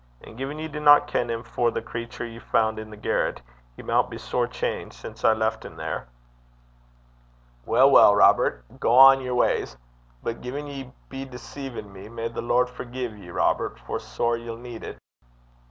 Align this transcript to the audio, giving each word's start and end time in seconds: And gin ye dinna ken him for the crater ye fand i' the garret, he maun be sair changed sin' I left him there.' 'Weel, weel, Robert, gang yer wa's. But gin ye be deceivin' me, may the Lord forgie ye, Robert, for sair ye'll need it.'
And 0.23 0.35
gin 0.35 0.57
ye 0.57 0.67
dinna 0.67 0.99
ken 1.01 1.29
him 1.29 1.43
for 1.43 1.69
the 1.69 1.79
crater 1.79 2.25
ye 2.25 2.39
fand 2.39 2.79
i' 2.79 2.83
the 2.85 2.97
garret, 2.97 3.43
he 3.75 3.83
maun 3.83 4.09
be 4.09 4.17
sair 4.17 4.47
changed 4.47 4.95
sin' 4.95 5.13
I 5.23 5.33
left 5.33 5.63
him 5.63 5.75
there.' 5.75 6.07
'Weel, 7.67 7.91
weel, 7.91 8.15
Robert, 8.15 8.65
gang 8.79 9.21
yer 9.21 9.35
wa's. 9.35 9.77
But 10.23 10.41
gin 10.41 10.65
ye 10.65 10.91
be 11.09 11.23
deceivin' 11.25 11.93
me, 11.93 12.09
may 12.09 12.29
the 12.29 12.41
Lord 12.41 12.67
forgie 12.67 13.05
ye, 13.11 13.29
Robert, 13.29 13.79
for 13.79 13.99
sair 13.99 14.37
ye'll 14.37 14.57
need 14.57 14.83
it.' 14.83 14.97